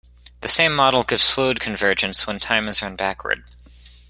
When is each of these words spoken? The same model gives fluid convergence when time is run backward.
The 0.39 0.47
same 0.47 0.75
model 0.75 1.03
gives 1.03 1.29
fluid 1.29 1.59
convergence 1.59 2.25
when 2.25 2.39
time 2.39 2.67
is 2.67 2.81
run 2.81 2.95
backward. 2.95 3.43